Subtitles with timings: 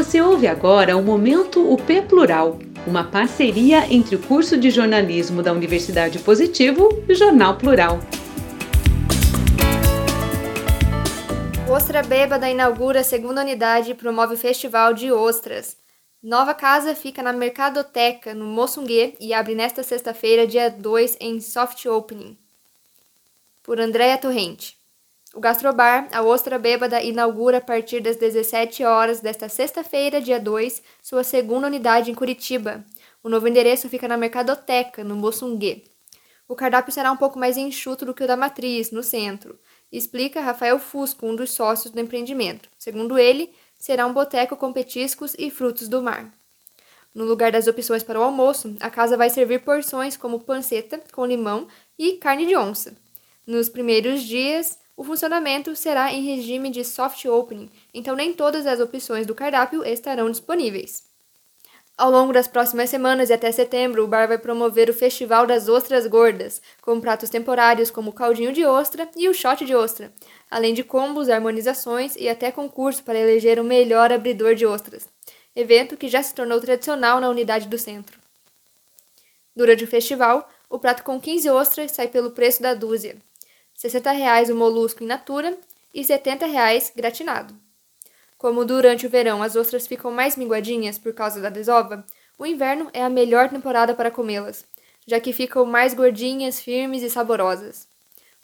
[0.00, 5.52] Você ouve agora o Momento UP Plural, uma parceria entre o curso de jornalismo da
[5.52, 8.00] Universidade Positivo e o Jornal Plural.
[11.70, 15.76] Ostra Bêbada inaugura a segunda unidade e promove o Festival de Ostras.
[16.22, 21.84] Nova casa fica na Mercadoteca, no Moçungue, e abre nesta sexta-feira, dia 2, em soft
[21.84, 22.38] opening.
[23.62, 24.79] Por Andréa Torrente.
[25.34, 30.82] O Gastrobar, a Ostra Bêbada, inaugura a partir das 17 horas desta sexta-feira, dia 2,
[31.00, 32.84] sua segunda unidade em Curitiba.
[33.22, 35.84] O novo endereço fica na Mercadoteca, no Moçungue.
[36.48, 39.58] O cardápio será um pouco mais enxuto do que o da Matriz, no centro
[39.92, 42.68] explica Rafael Fusco, um dos sócios do empreendimento.
[42.78, 46.32] Segundo ele, será um boteco com petiscos e frutos do mar.
[47.12, 51.26] No lugar das opções para o almoço, a casa vai servir porções como panceta com
[51.26, 51.66] limão
[51.98, 52.96] e carne de onça.
[53.44, 58.80] Nos primeiros dias, o funcionamento será em regime de soft opening, então nem todas as
[58.80, 61.04] opções do cardápio estarão disponíveis.
[61.96, 65.70] Ao longo das próximas semanas e até setembro, o bar vai promover o Festival das
[65.70, 70.12] Ostras Gordas, com pratos temporários como o caldinho de ostra e o shot de ostra,
[70.50, 75.08] além de combos, harmonizações e até concurso para eleger o melhor abridor de ostras,
[75.56, 78.20] evento que já se tornou tradicional na unidade do centro.
[79.56, 83.16] Durante o festival, o prato com 15 ostras sai pelo preço da dúzia,
[83.80, 85.56] 60 reais o molusco in natura
[85.94, 87.56] e 70 reais gratinado.
[88.36, 92.04] Como durante o verão as ostras ficam mais minguadinhas por causa da desova,
[92.38, 94.66] o inverno é a melhor temporada para comê-las,
[95.06, 97.88] já que ficam mais gordinhas, firmes e saborosas.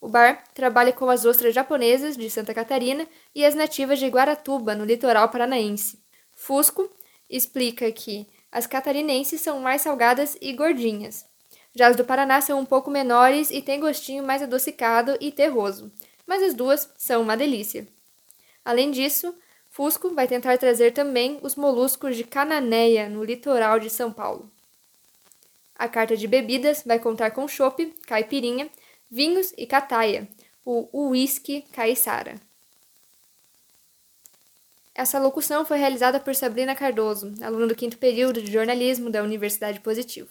[0.00, 4.74] O bar trabalha com as ostras japonesas de Santa Catarina e as nativas de Guaratuba,
[4.74, 5.98] no litoral paranaense.
[6.34, 6.90] Fusco
[7.28, 11.26] explica que as catarinenses são mais salgadas e gordinhas.
[11.76, 15.92] Já as do Paraná são um pouco menores e têm gostinho mais adocicado e terroso,
[16.26, 17.86] mas as duas são uma delícia.
[18.64, 19.36] Além disso,
[19.68, 24.50] Fusco vai tentar trazer também os moluscos de Cananéia, no litoral de São Paulo.
[25.74, 28.70] A carta de bebidas vai contar com chopp, caipirinha,
[29.10, 30.26] vinhos e cataia,
[30.64, 32.40] o uísque caiçara.
[34.94, 39.78] Essa locução foi realizada por Sabrina Cardoso, aluna do quinto período de jornalismo da Universidade
[39.80, 40.30] Positivo.